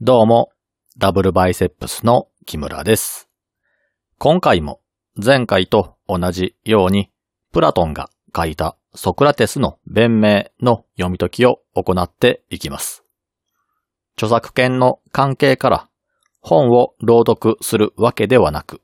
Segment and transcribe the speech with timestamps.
[0.00, 0.50] どうも、
[0.98, 3.30] ダブルバイセップスの木村です。
[4.18, 4.80] 今回も
[5.14, 7.10] 前回と同じように、
[7.52, 13.04] プラトンが書いたソクラテスの弁明の読み解きを行っていきます。
[14.16, 15.88] 著作権の関係から
[16.40, 18.80] 本を朗読するわけではなく、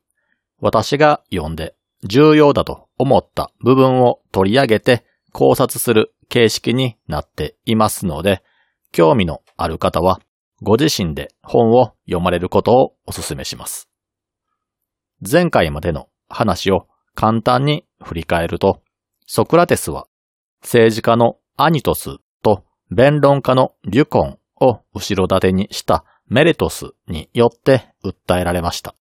[0.61, 1.75] 私が読んで
[2.05, 8.45] 重要だと思った部分を取り上げて考察する形式になっていますので、
[8.93, 10.21] 興味のある方は
[10.63, 13.89] ご自身で本を読まれることをお勧めします。
[15.21, 18.83] 前回までの話を簡単に振り返ると、
[19.27, 20.07] ソクラテスは
[20.63, 28.95] 政治家のアニトスと弁論家のリュコンを後ろ盾にしたメレトスによって訴えられました。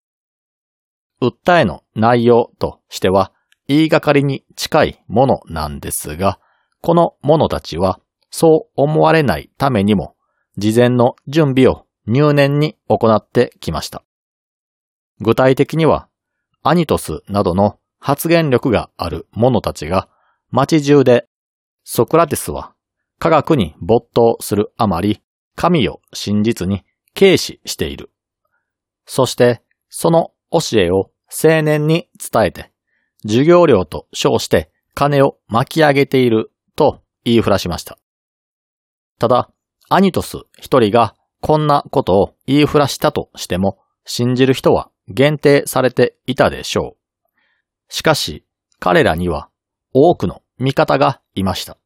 [1.22, 3.34] 訴えの内容としては
[3.67, 6.39] 言いがかりに近いものなんですが、
[6.81, 8.00] この者たちは
[8.31, 10.16] そう思われないためにも
[10.58, 14.03] 事前の準備を入念に行ってきました。
[15.22, 16.08] 具体的には、
[16.64, 20.09] アニトスなどの発言力がある者たちが
[20.52, 21.27] 街中で
[21.83, 22.73] ソクラテスは
[23.20, 25.22] 科学に没頭するあまり
[25.55, 26.83] 神を真実に
[27.14, 28.11] 軽視している。
[29.05, 32.72] そしてその教えを青年に伝えて
[33.23, 37.97] 授業料と称して金を巻き上げていると言いふらしました。
[39.20, 39.52] ただ、
[39.92, 47.94] アニトス一人がこんなことを言いふらしたとしても信じる人は限定されていたでしょう。
[47.94, 48.45] しかし
[48.80, 49.50] 彼らには
[49.92, 51.78] 多くの味方がいました。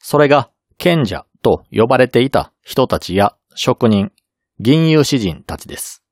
[0.00, 4.10] それが賢者と呼ばれていた人たちや職人、
[4.58, 6.02] 銀融詩人たちです。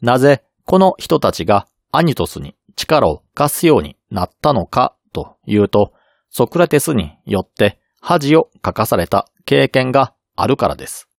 [0.00, 5.92] なぜこの人たちがアニトスに力を貸すようになったのかというと、
[6.30, 11.10] ソクラテスによって恥をかかされた経験があるからです。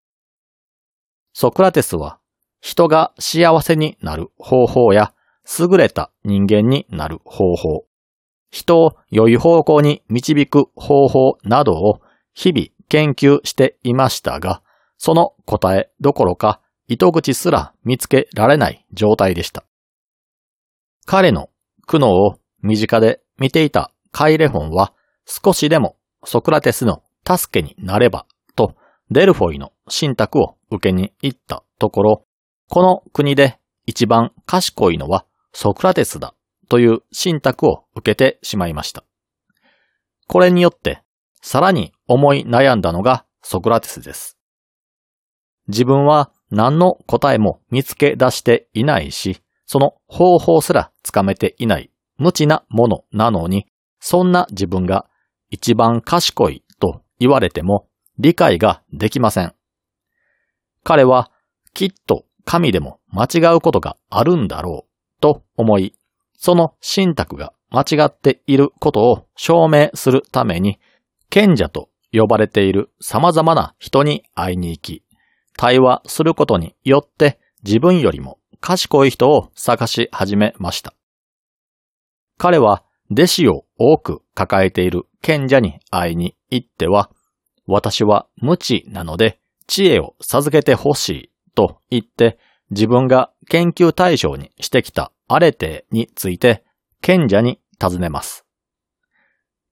[1.33, 2.17] ソクラテスは
[2.61, 5.13] 人が幸せになる方法や
[5.59, 7.85] 優れた人間になる方法、
[8.49, 12.01] 人を良い方向に導く方法などを
[12.33, 14.63] 日々研究していましたが、
[14.97, 19.63] その答えどころか糸口すら見つけられない状態でした。
[21.05, 21.51] 彼の
[21.85, 24.91] 苦悩を身近で見ていたカイレホンは
[25.27, 28.25] 少しでもソクラテスの助けになれば
[28.55, 28.75] と
[29.11, 32.25] デルフォイの信託を受けに行ったところ、
[32.69, 36.35] この国で一番賢いのはソクラテスだ
[36.69, 39.03] という信託を受けてしまいました。
[40.27, 41.01] これによって
[41.41, 44.37] さらに思い悩んだのがソクラテスです。
[45.67, 53.67] 自分は何の答えも見つけ出していないし、その方法すらつかめていない無知なものなのに、
[53.99, 55.07] そんな自分が
[55.49, 57.87] 一番賢いと言われても
[58.17, 59.53] 理解ができません。
[60.83, 61.31] 彼は
[61.73, 65.93] きっと神でも間違うことがあるんだろうと思い、
[66.37, 70.79] その信託が間違っていることを証明するために、
[71.29, 75.03] 賢者と呼ばれている様々な人に会いに行き、
[75.55, 80.93] 対話することによって自分よりも賢い人を探し始めました。
[82.37, 87.09] 彼は弟子を多く抱えている賢者に会いに行っては、
[87.65, 92.37] 私は無知なので知恵を授けてほしいと言って
[92.71, 96.63] 自分が研究対象にしてきたアレテについて
[97.01, 98.45] 賢者に尋ねます。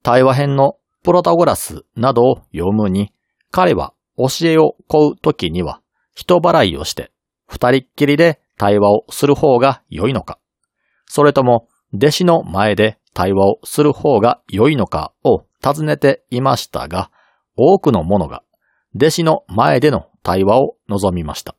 [0.04, 3.12] 対話編のプロタゴラスなどを読むに、
[3.52, 5.82] 彼は教えを請うときには
[6.16, 7.12] 人払いをして
[7.48, 10.40] 二人っきりで対話をする方が良いのか、
[11.06, 17.10] それとも弟子の前で対話をする方が良いのかを尋ねていましたが、
[17.56, 18.44] 多くの者が
[18.96, 21.56] 弟子の前での対話を望みました。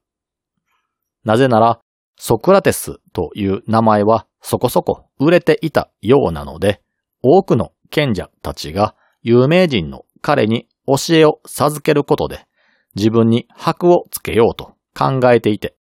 [1.24, 1.80] なぜなら、
[2.16, 6.80] ソクラテスという名前はそこそこ売れていたようなので、
[7.24, 12.46] 多くの賢者たちが有名人の彼に教えを授けることで
[12.94, 15.74] 自分に箔をつけようと考えていて、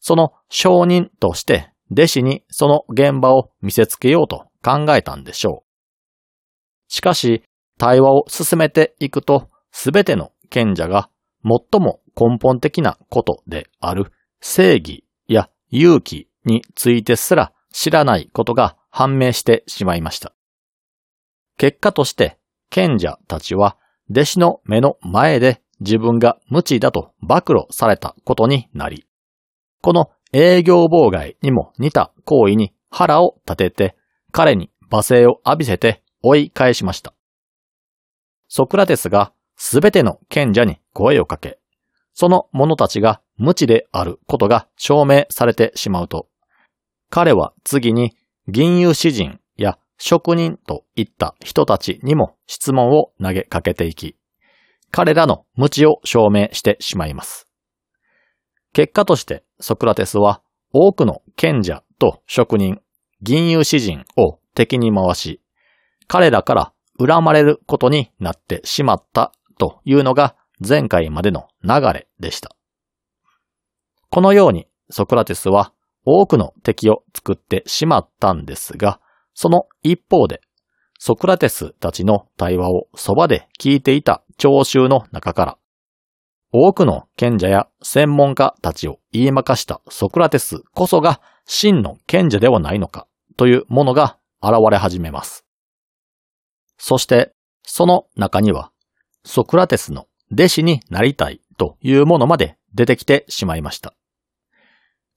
[0.00, 5.72] その証人として弟子にその現場を見せつけようと考えたんでしょう。
[6.88, 7.42] しかし、
[7.78, 11.08] 対話を進めていくと、すべての賢者が
[11.42, 20.34] 最も根本的なことである正義や勇気についてすら知らないことが判明してしまいました。
[21.56, 22.38] 結果として、
[22.70, 23.76] 賢者たちは
[24.10, 29.06] 弟子の目の前で自分が無知だと暴露されたことになり、
[29.80, 33.96] この営業妨害にも似た行為に腹を立てて、
[34.32, 37.14] 彼に罵声を浴びせて追い返しました。
[38.48, 41.58] ソクラテスがすべての賢者に声をかけ、
[42.14, 46.28] その者たちが無知であることが証明されてしまうと、
[47.10, 48.16] 彼は次に
[48.48, 54.16] 銀融詩人や職人といった人たちにも質問を投げかけていき、
[54.90, 57.46] 彼らの無知を証明してしまいます。
[58.72, 60.42] 結果としてソクラテスは
[60.72, 62.80] 多くの賢者と職人、
[63.22, 65.40] 銀融詩人を敵に回し、
[66.08, 72.54] 彼らから恨まれることになってしまったというのが前回までの流れでした。
[74.10, 75.72] このようにソクラテスは
[76.04, 79.00] 多くの敵を作ってしまったんですが、
[79.34, 80.40] その一方で
[80.98, 85.58] ソクラテスたちの対話をそばで聞いていた聴衆の中から、
[86.52, 93.06] 多くの賢者や専門家たちを言いまかしたソクラテスこそが真の賢者ではないのか
[93.36, 95.46] というものが現れ始めます。
[96.78, 97.32] そして、
[97.64, 98.72] その中には、
[99.24, 103.94] ソクラテスの弟子になりたいというものまで出てきてしまいました。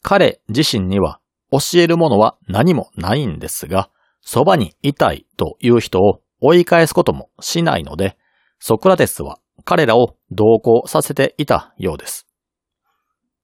[0.02, 1.20] 彼自身には
[1.52, 3.90] 教えるものは何もないんですが、
[4.22, 8.18] そばにいたいという人を追い返すこともしないので、
[8.60, 12.28] ソクラテスは彼らを同行させていたようです。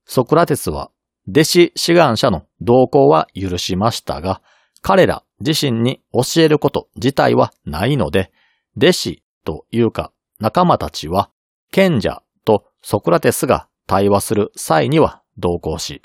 [0.05, 0.91] ソクラテスは
[1.27, 4.41] 弟子志願者の同行は許しましたが、
[4.81, 8.31] 彼ら自身に教えること自体はないので、
[8.77, 11.29] 弟子というか仲間たちは
[11.71, 16.01] 賢者とソクラテスが対話する際には同行し、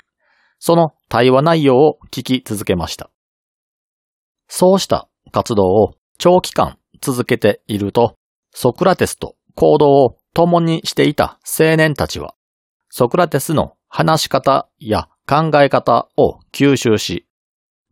[0.59, 3.09] その対話内容を聞き続けました。
[4.47, 8.15] そうした活動を長期間続けていると、
[8.51, 12.33] ソクラテスと行動を共にしていた青年たちは、
[12.89, 17.26] ソクラテスの話し方や考え方を吸収し、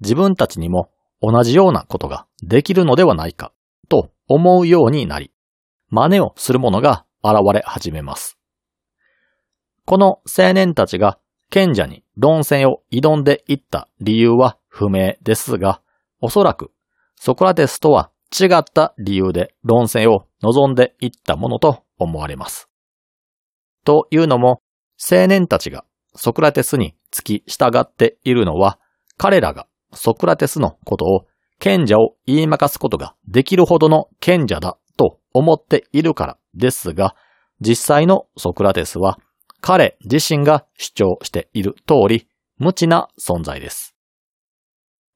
[0.02, 0.90] 自分たちにも
[1.22, 3.52] 同じようなことができるのではないか
[3.90, 5.32] と思うようになり、
[5.90, 8.38] 真似をする者が現れ始めます。
[9.86, 11.20] この青年たちが
[11.50, 15.82] 賢者に論戦を挑んでいった理由は不明ですが、
[16.20, 16.72] おそらく
[17.16, 22.70] ソクラテスとは違った理由で論戦を望んでいったものと思われます。
[23.84, 24.62] というのも、
[25.00, 28.80] 青年たちがソクラテスに付き従っているのは、
[29.18, 31.26] 彼らがソクラテスのことを
[31.60, 37.16] 賢者を言いまかすことができるほどの賢者だと思っているからですが、
[37.62, 39.18] 実際のソクラテスは
[39.62, 42.28] 彼自身が主張している通り
[42.58, 43.96] 無知な存在です。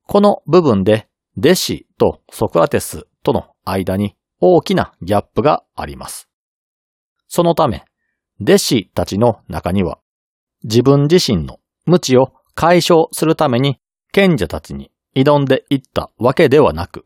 [0.07, 6.29] この部分で弟子とソクラテスとの間に大きなギャップがあります。
[7.27, 7.83] そのため、
[8.41, 9.99] 弟子たちの中には
[10.63, 13.79] 自分自身の無知を解消するために
[14.11, 17.05] 賢者たちに挑んでいったわけではなく、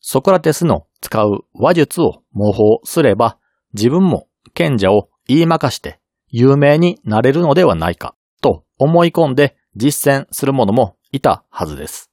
[0.00, 3.38] ソクラテスの使う話術を模倣すれば
[3.72, 5.98] 自分も賢者を言いまかして
[6.28, 12.10] 有名になれるのではないかと思い込んで実践する者もいたはずです。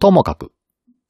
[0.00, 0.52] ともかく、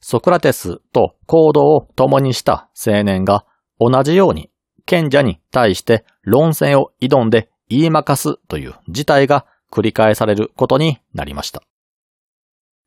[0.01, 3.45] ソクラテスと行動を共にした青年が
[3.79, 4.51] 同じように
[4.87, 11.63] 賢者に対して論戦を挑んで言いまかすという事態が繰り返されることになりました。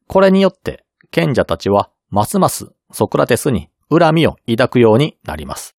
[0.07, 5.75] これによって賢者たちはますますソクラテスに恨みを抱くようになります。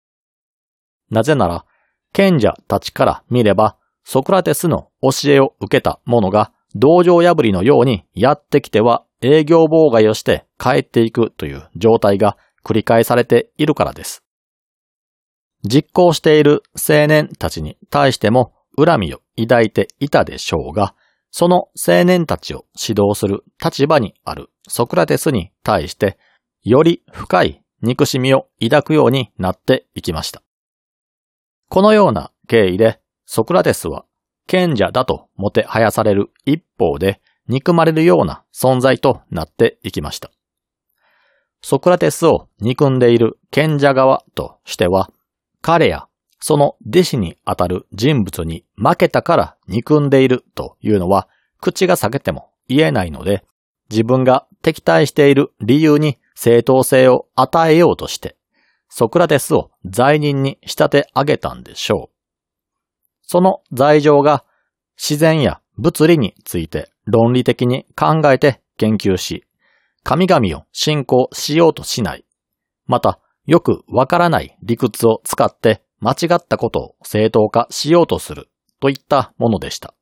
[1.10, 1.64] なぜなら、
[2.12, 14.22] 賢者たちから見れば、ソクラテスの教えを受けた者が道場破りのようにやってきては営業妨害をして帰っていくという状態が繰り返されているからです。
[15.64, 20.94] 実行している青年たちに対しても恨みを抱いていたでしょうが、
[21.30, 26.18] その青年たちを指導する立場にあるソクラテスに対して、
[26.62, 30.42] より深い憎しみを抱くようになっていきました。
[31.68, 34.04] このような経緯で、ソクラテスは
[34.46, 40.30] 賢者だともてはやされる一方で、憎まれるような存在となっていきました。
[41.62, 45.10] ソクラテスを憎んでいる賢者側としては、
[45.62, 46.06] 彼や
[46.38, 51.28] その弟子にあたる人物に負けたから憎んでいるというのは
[51.60, 53.44] 口が裂けても言えないので、
[53.90, 58.36] 自分が敵対している理由に正当性を与えようとして、
[58.88, 62.16] ソクラテスを罪人に仕立て上げたんでしょう。
[63.22, 64.44] その罪状が
[64.96, 69.44] 自然や物理について論理的に考えて研究し、
[70.02, 72.24] 神々を信仰しようとしない。
[72.86, 78.48] また、よくわからない理屈を使って間違ったことを正当化しようとする
[78.80, 79.94] といったものでした。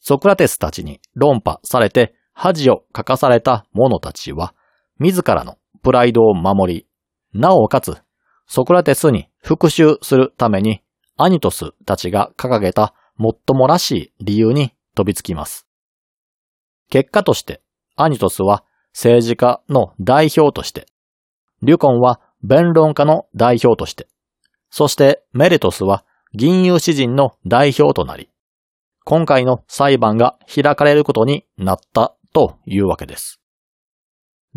[0.00, 4.54] ソクラテスたちに論破されて恥をかかされた者たちは、
[5.00, 6.86] 自らのプライドを守り、
[7.32, 7.96] なおかつ、
[8.46, 10.82] ソクラテスに復讐するために、
[11.16, 15.66] アニトスたちが掲げたもっともらしい理由に飛びつきます。
[16.90, 17.60] 結果として、
[17.96, 20.86] アニトスは政治家の代表として、
[21.62, 24.08] リュコンは弁論家の代表として、
[24.70, 28.30] そしてメレトスは銀融詩人の代表となり、
[29.04, 33.40] 今回の裁判が開かれることになったというわけです。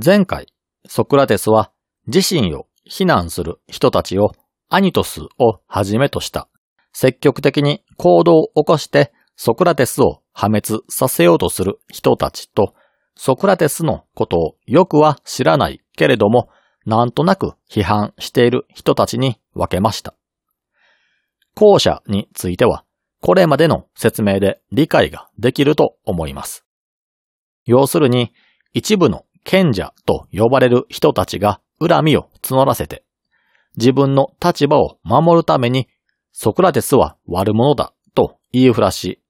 [0.04, 0.48] 前回、
[0.88, 1.72] ソクラテスは
[2.08, 4.34] 自身を非難する人たちを
[4.70, 6.48] アニトスをはじめとした
[6.94, 12.74] 積極的に行動を起こしてソクラテスを破滅させようとする人たちと
[13.16, 16.50] ソクラテスのことをよくは知らないけれども
[16.86, 20.16] なんとなく批判している人たちに分けました。
[21.56, 22.84] 後者については
[23.22, 26.66] これまでの説明で理解ができると思います。
[27.66, 28.34] 要するに
[28.74, 33.04] 一部の賢者と呼ばれる人たちが恨みを募らせて
[33.78, 35.88] 自分の立場を守るために
[36.32, 39.22] ソクラテスは悪者だと言いふらし、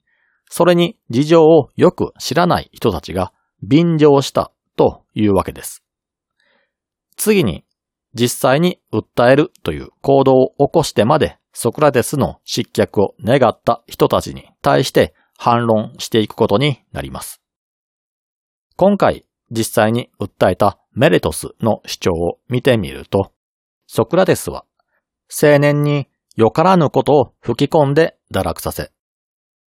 [0.49, 5.83] それに事情をよく知らない人たちが便乗したというわけです。
[7.23, 7.63] 次に、
[8.15, 17.39] 実際に訴えるという行動を起こしてまでソクラテスの失脚を願った人たちに対して反論していくことになります。
[18.75, 23.31] 今回実際に訴えたメレトスの主張を見てみると、
[23.85, 24.65] ソクラテスは
[25.29, 28.91] 青年によからぬことを吹き込んで堕落させ、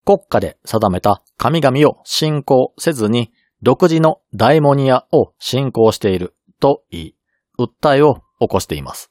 [0.05, 3.33] 国家で定めた神々を信仰せずに
[3.63, 7.15] 独自のダイモニアを信仰していると言い、
[7.59, 9.11] 訴えを起こしています。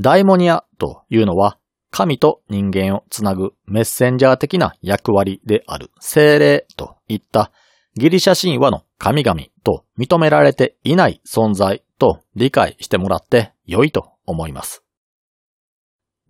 [0.00, 1.58] ダイモニアというのは
[1.90, 7.50] 神と人間をつなぐメッセンジャー的な役割である精霊といった
[7.96, 14.84] ギリシャ神話の神々と認められていない存在と理解してもらって良いと思います。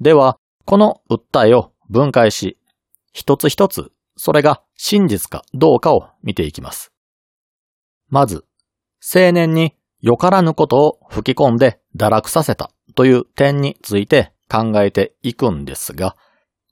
[0.01, 2.59] では、この訴えを分解し、
[3.13, 6.93] 一つ一つ、それが真実かどうかを見ていきます。
[8.09, 8.45] まず、
[9.15, 16.17] 青年によからぬことを吹き込んで堕落させたという点について考えていくんですが、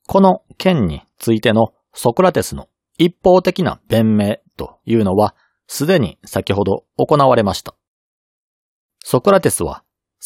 [0.06, 2.68] この件についてのソクラテスの
[2.98, 5.34] 一方的な弁明というのは、
[5.66, 7.74] すでに先ほど行われました。
[9.04, 9.82] ソクラテスは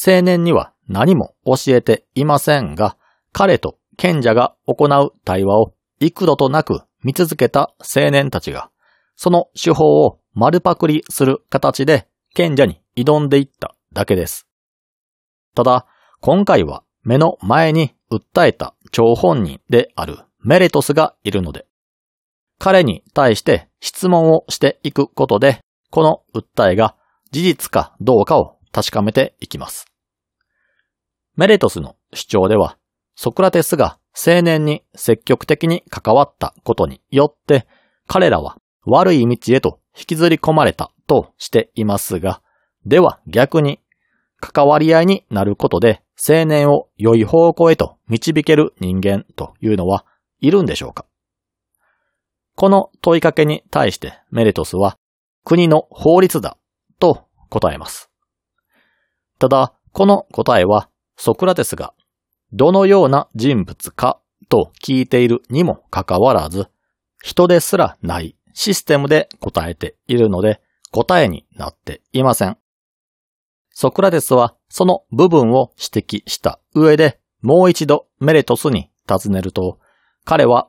[0.06, 2.96] 青年には何も教えていませんが、
[3.32, 8.70] 彼と賢者が行う対話を幾度となく見続けた青年たちが、
[9.16, 14.46] その手法を丸パクリする形で賢者に挑んでいっただけです。
[15.54, 15.86] ただ、
[16.20, 21.66] 今回は目の前に訴えた張本人であるメレトスがいるので、
[22.58, 26.94] 彼に対して質問をしていくことで、この訴えが
[27.30, 29.86] 事実かどうかを確かめていきます。
[31.36, 32.76] メレトスの主張では、
[33.14, 37.66] ソクラテスが青年に積極的に関わったことによって、
[38.06, 42.42] 彼らは悪い道へと引きずり込まれたとしていますが、
[42.86, 43.80] では逆に、
[44.40, 50.06] 関わり合いになることで青年を良い方向へと導ける人間というのは
[50.40, 51.04] いるんでしょうか？
[52.56, 54.96] この問いかけに対してメレトスは
[55.44, 56.56] 国の法律だ
[56.98, 58.10] と答えます。
[59.38, 61.92] ただ、この答えはソクラテスが
[62.52, 66.68] どのような人物かと聞いているにもかかわらず、
[67.22, 72.56] 人ですらないシステムで答えているので答えになっていません。
[73.70, 79.78] ソクラテスはその部分を指摘した上でもう一度メレトスに尋ねると、
[80.24, 80.68] 彼は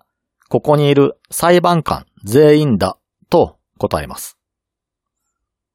[0.50, 2.98] ここにいる裁判官全員だ
[3.30, 4.38] と答えます。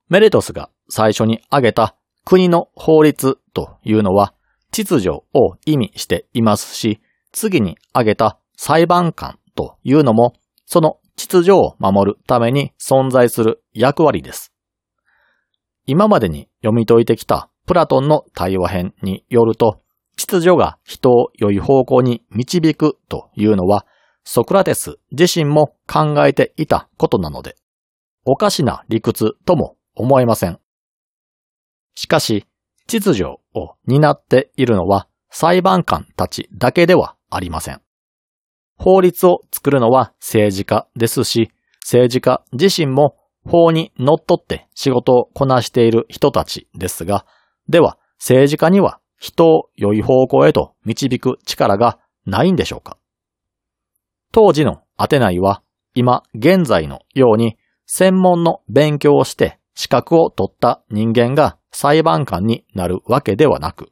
[0.09, 4.35] メレトスが最初に挙げた国の法律というのは
[4.73, 7.01] 秩序を意味していますし、
[7.33, 14.53] 次に挙げた裁判官というのも、その秩序を守るために存在する役割です。
[15.87, 19.81] 今までに読み解いてきたプラトンの対話編によると、
[20.17, 23.87] 秩序が人を良い方向に導くというのは、
[24.25, 27.57] ソクラテス自身も考えていたことなので、
[28.25, 30.59] おかしな理屈とも思えません。
[31.95, 32.47] しかし、
[32.89, 33.41] 秩序を
[33.87, 37.81] 担っているのは裁判官たちだけではありません。
[38.77, 47.25] 法律を作るのは政治家ですし、政治家自身も法にのっって仕事をこなしている人たちですが、
[47.69, 52.99] では政治家には人を良い方向へと導く力がないんでしょうか？
[54.33, 55.63] 当時のアテナイは
[55.95, 63.91] 今現在のように専門の勉強をして資格を取った人間が裁判官になるわけではなく、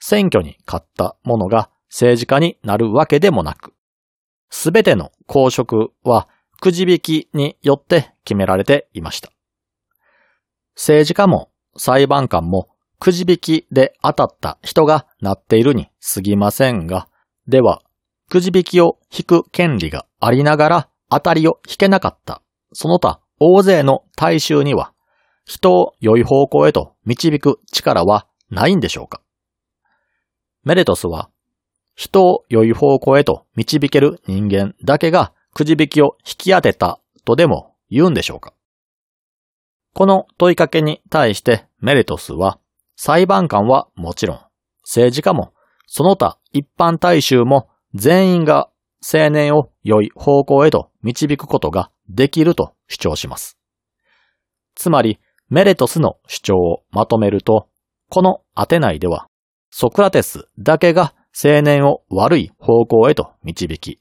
[0.00, 3.74] 選挙に勝った者が政治家になるわけでもなく、
[4.50, 6.28] すべての公職は
[6.60, 9.30] くじ引きによって決められていました。
[10.74, 17.08] 政治家も裁判官もくじ引きで当たった人がなっているに過ぎませんが、
[17.46, 17.82] では、
[18.28, 24.92] くじ引きを引く権利がありながら当たりを引けなかった、その他大勢の大衆には、
[25.44, 29.22] 人を良い方向へと導く力はないんでしょうか
[30.64, 31.30] メレトスは、
[31.94, 38.54] 人を良い方向へと導ける人間だけがくじ引きを引き当てたとでも言うんでしょうか？
[39.92, 42.60] この問いかけに対してメレトスは、
[42.94, 44.40] 裁判官はもちろん、
[44.84, 45.52] 政治家も、
[45.88, 48.70] その他一般大衆も全員が
[49.02, 53.58] 青年を良い方向へと導くことができると主張します。
[54.76, 57.66] つまり、メレトスの主張をまとめると、
[58.10, 59.26] このアテナイでは、
[59.70, 63.98] ソクラテスだけが青年を悪い方向へと導き、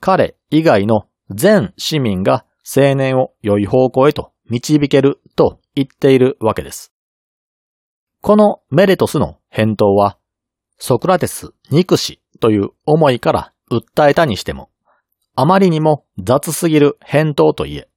[0.00, 6.92] 彼以外の全市民が青年を良い方向へと導けると言っているわけです。
[8.20, 10.18] このメレトスの返答は、
[10.78, 14.70] ソクラテス憎しという思いから訴えたにしても、
[15.34, 17.88] あまりにも雑すぎる返答といえ、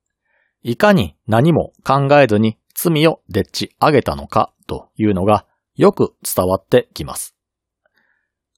[0.63, 7.36] いかに何も考えずに罪をでっち上げたのかというのがよく伝わってきます。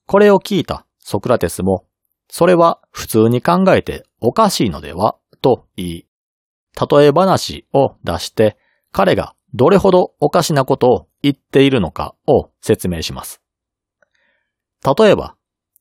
[0.06, 1.86] これを聞いたソクラテスも、
[2.36, 6.08] それは普通に考えておかしいのではと言い、
[6.92, 8.58] 例え話を出して
[8.92, 13.40] 彼がどれほどおかしなことを言っているのかを説明します。
[14.84, 15.36] 例えば、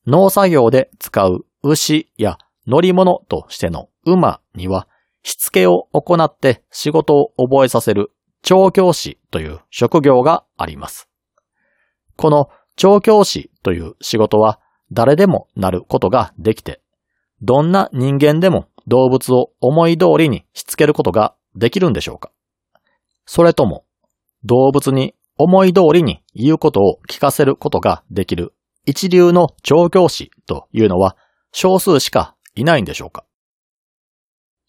[0.06, 4.88] 農作業で使う牛や乗り物としての馬には、
[5.23, 8.11] しつけを行って仕事を覚えさせる
[8.42, 11.09] 調教師という職業があります。
[12.16, 14.61] この調教師という仕事は
[14.92, 16.80] 誰でもなることができて、
[17.40, 22.30] どんな人間でも動物を思い通りにしつけることができるんでしょうか？
[23.26, 23.84] それとも、
[24.45, 28.52] 動物に思い通りに言うことを聞かせることができる
[28.84, 31.17] 一流の調教師というのは
[31.52, 33.25] 少数しかいないんでしょうか？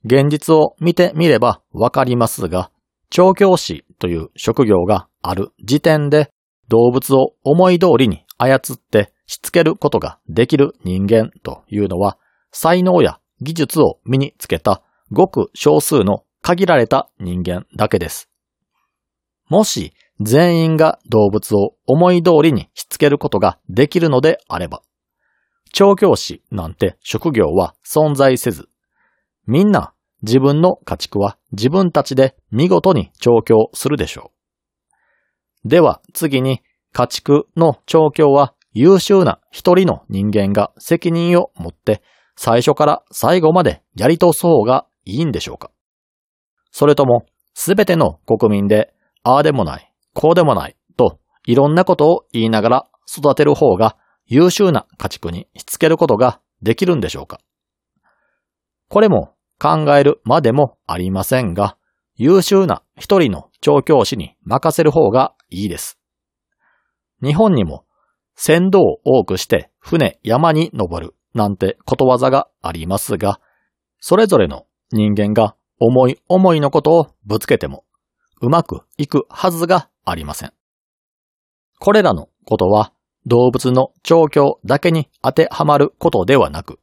[0.05, 2.71] 現実を見てみればわかりますが、
[3.09, 6.29] 調教師という職業がある時点で
[6.67, 12.17] 動物を思い通りに操ってしつけることができる人間というのは
[12.51, 18.29] 才能や技術を身につけたごく少数の限られた人間だけです。
[19.49, 24.81] もし全員が動物を思い通りにしつけることができるのであれば、
[25.71, 28.69] 調教師なんて職業は存在せず、
[29.47, 34.31] みんな自分の家畜は自分たちで見事に調教するでしょ
[35.65, 35.69] う。
[35.69, 42.01] では次に家畜の調教は優秀な一人の人間が責任を持って
[42.35, 45.71] 最初から最後までやり通す方がいいんでしょうか
[46.71, 57.39] それともすべての国民でああでもない、こうでもないといろんなことを言いながら育てる方が優秀な家畜にしつけることができるんでしょうか
[58.89, 61.77] これも考えるまでもありませんが、
[62.15, 65.99] 優秀な一人の調教師に任せる方がいいです。
[67.21, 67.85] 日本にも
[68.35, 73.39] 船頭を多くして船山に登るなんてことわざがありますが、
[73.99, 77.83] それぞれの人間が思い思いのことをぶつけても
[78.41, 80.53] うまくいくはずがありません。
[81.79, 82.93] これらのことは
[83.25, 86.79] 動物の調教だけに当てはまることではなく、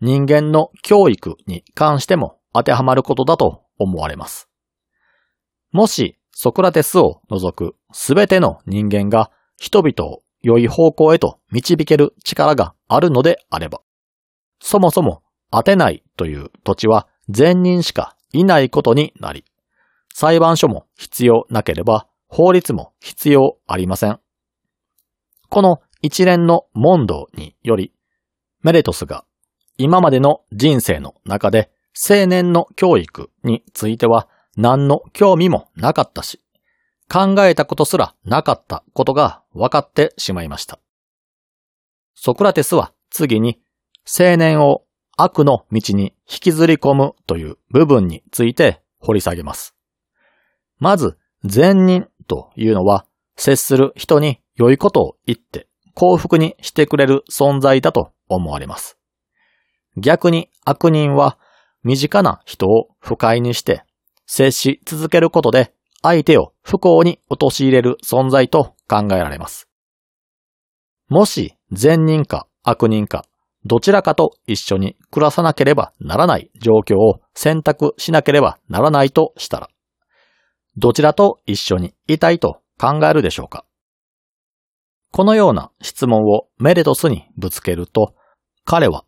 [0.00, 4.48] 人間の教育に関しても当てはまることだと思われます。
[5.72, 13.80] もしソクラテスを除くすべての人間が人々を良い方向へと導ける力があるのであれば、
[14.60, 19.44] そもそも当てないという土地は善人しかいないことになり、
[20.14, 24.20] 裁判所も必要なければ法律も必要ありません。
[25.48, 27.92] この一連の問答により、
[28.62, 29.24] メレトスが
[29.76, 31.70] 今までの人生の中で
[32.08, 36.40] 青年の教育については何の興味もなかったし、
[37.10, 40.78] 考えたことすらなかったことが分かってしまいました。
[42.14, 43.60] ソクラテスは次に
[44.06, 44.84] 青年を
[45.16, 49.74] 悪の道に引きずり込むという部分について掘り下げます。
[50.78, 58.98] まず、善人というのは、接する人に良いことを言って幸福にしてくれる存在だと思われます。
[59.96, 61.38] 逆に悪人は、
[61.82, 63.84] 身近な人を不快にして
[64.26, 69.68] 接し続けることで相手を不幸に陥れる存在と考えられます。
[71.08, 73.24] もし善人か悪人か
[73.64, 79.68] どちらかと一緒に暮らさなければならない状況を選択しなければならないとしたら、
[80.76, 83.66] どちらと一緒にいたいと考えるでしょうか？
[85.12, 88.14] このような質問をメレトスにぶつけると、
[88.64, 89.04] 彼は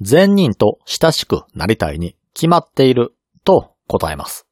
[0.00, 4.48] 善人と親しくなりたいに決まっていると答えます。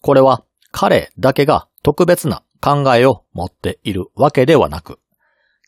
[0.00, 0.45] これは
[0.78, 5.00] 彼だけが特別な考えを持っているわけではなく、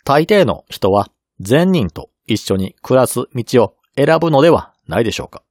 [0.05, 1.09] 大抵の人は
[1.41, 5.43] 善人と一緒に暮らす道を選ぶのではないでしょうか。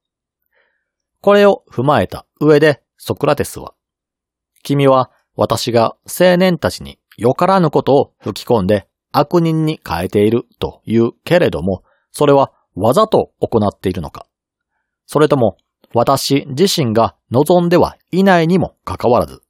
[1.22, 3.74] これを踏まえた上でソクラテスは、
[4.62, 14.28] 君は私が青年たちによからぬことを吹き込んで悪人に変えているというけれども、それはわざと行っているのか
[15.08, 15.58] それとも
[15.96, 19.42] 私自身が望んではいないにもかかわらず、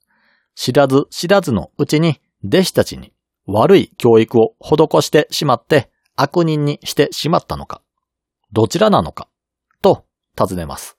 [0.57, 3.13] 知らず知らずのうちに弟子たちに
[3.45, 7.81] 悪い教育を施してしまって悪人にしてしまったのか
[8.51, 9.29] どちらなのか
[9.81, 10.97] と尋ねます。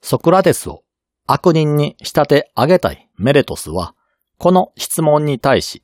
[0.00, 0.82] ソクラテスを
[1.26, 3.94] 悪人に仕立て上げたいメレトスは、
[4.38, 5.82] この質問に対し、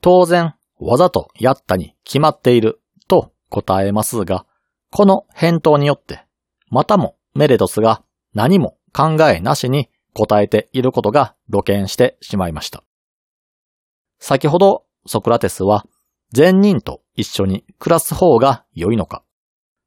[0.00, 4.46] 当然わざとやったに決まっていると答えますが、
[4.90, 6.24] この返答によって、
[6.70, 12.82] またもメレトスが何も考えなしに答えていることが露見してしまいました。
[14.18, 15.84] 先ほどソクラテスは
[16.32, 19.22] 善人と一緒に暮らす方が良いのか、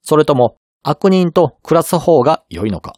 [0.02, 2.94] それとも悪人と暮らす方が良いのか、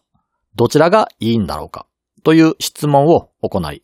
[0.55, 1.87] どちらがいいんだろうか、
[2.23, 3.83] という質問を行い、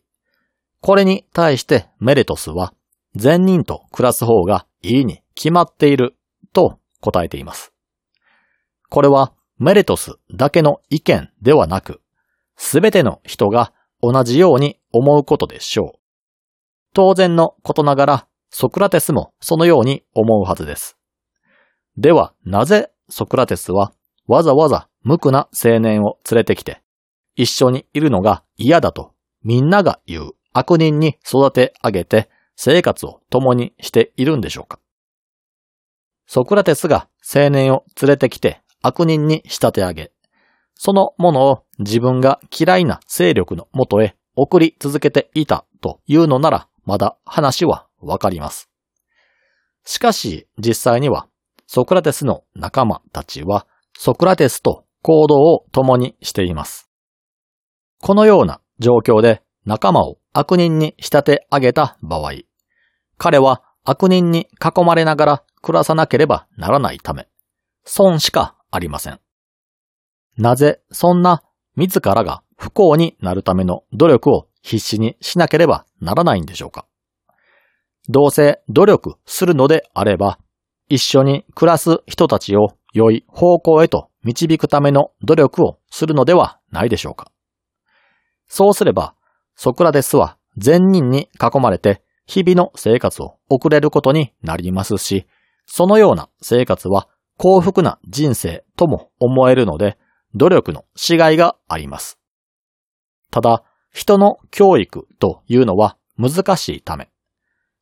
[0.80, 2.74] これに対してメレトスは
[3.14, 6.16] 善人と暮らす方がいいに決まっている
[6.52, 7.72] と答えています。
[8.88, 12.00] これはメレトスだけの意見ではなく、
[12.56, 15.98] すべての人が同じように思うことでしょう。
[16.94, 20.96] 当然のことながら、ソクラテスもそのように思うはずです。
[21.96, 23.92] では、なぜソクラテスは
[24.26, 26.82] わざわざ無垢な青年を連れてきて、
[27.34, 34.80] 一緒にいるのが嫌だとみんなが言う悪人に育て上げて生活を共にしているんでしょうか
[36.26, 40.12] ソクラテスが青年を連れてきて悪人に仕立て上げ、
[40.76, 48.70] そのものを自分が嫌いな勢力のもとへ送り続けていたというのなら、まだ話はわかります。
[49.84, 51.26] しかし、実際には、
[51.66, 56.90] ソクラテスの仲間たちは、ソクラテスと行動を共にしています。
[58.02, 62.32] このような状況で仲間を悪人に仕立て上げた場合、
[63.16, 67.28] 彼は悪人に囲まれながら暮らさなければならないため、
[67.84, 69.20] 損しかありません。
[70.36, 71.42] なぜそんな
[71.76, 76.86] 自らが不幸になるための努力を必死にしなければならないんでしょうか？
[78.08, 80.38] どうせ努力するのであれば、
[80.88, 87.30] 一緒に暮らす人たちを良い方向へと導くための努力をするのではないでしょうか？
[88.48, 89.14] そうすれば、
[89.56, 95.26] ソクラテスは善人に囲まれて日々の生活を送れることになりますし、
[95.66, 99.98] そのような生活は幸福な人生とも思えるので、
[100.36, 102.18] 努力のしがいがあります。
[103.30, 107.08] ただ、人の教育というのは難しいため、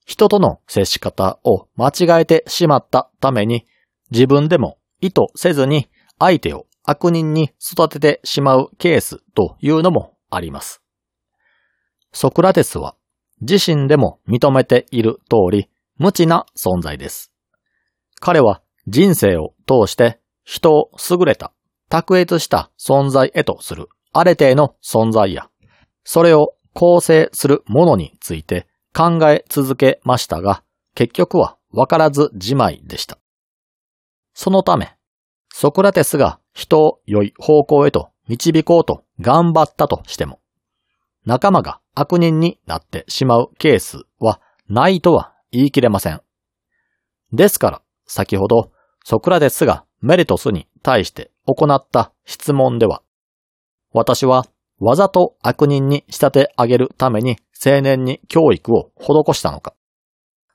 [0.05, 3.67] 人との接し方を間違えてしまったために、
[4.11, 5.89] 自分でも意図せずに
[6.19, 10.83] 相手を悪人に育ててしまうケースというのもあります。
[12.13, 12.95] ソクラテスは
[13.41, 17.33] 自身でも認めている通り無知な存在です。
[18.21, 21.53] 彼は人生を通して人を優れた、
[21.95, 25.49] 卓越した存在へとするあれての存在や、
[26.03, 30.65] それを構成するものについて考え続けましたが、
[30.97, 33.19] 結局は分からずじまいでした。
[34.33, 34.97] そのため、
[35.53, 40.41] ソクラテスが人を良い方向へと導こうと頑張ったとしても、
[41.25, 46.21] 仲間が悪人になってしまうケースはないとは言い切れません。
[47.33, 48.73] ですから、先ほど
[49.05, 53.01] ソクラテスがメリトスに対して行った質問では、
[53.91, 54.45] 私は
[54.79, 59.75] わざと悪人に仕立て上げるために青年に教育を施したのか、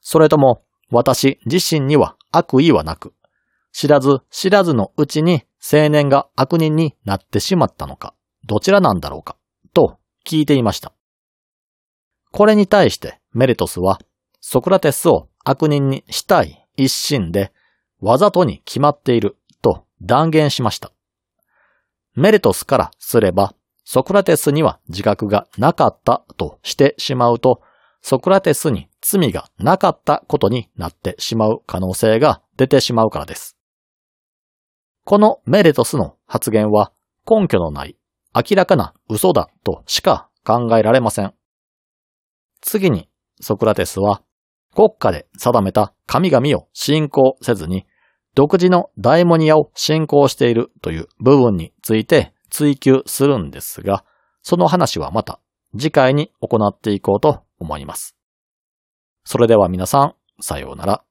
[0.01, 3.15] それとも私自身には悪意はなく、
[3.71, 8.13] 知らず知らずのうちに青年が悪人になってしまったのか、
[8.45, 9.35] どちらなんだろうか、
[9.73, 10.93] と聞いていました。
[12.31, 13.99] これに対してメリトスは、
[14.41, 17.51] ソクラテスを悪人にしたい一心で、
[17.99, 19.35] わざとに決まっている
[20.01, 20.91] 断言しました。
[22.15, 27.61] メリトスからすれば、ソクラテスには自覚がなかったとしてしまうと、
[28.01, 33.57] ソクラテスに罪がなかったことになってしまう可能性が出てしまうからです。
[35.05, 36.91] このメレトスの発言は
[37.29, 37.97] 根拠のない
[38.35, 41.33] 明らかな嘘だとしか考えられません。
[42.61, 43.09] 次に
[43.41, 44.21] ソクラテスは
[44.75, 47.85] 国家で定めた神々を信仰せずに
[48.35, 54.03] 独自のダイモニアを信仰しているという部分について追求するんですが、
[54.41, 55.39] その話はまた
[55.77, 58.15] 次回に行っていこうと思います。
[59.23, 61.08] それでは皆さん、さようなら。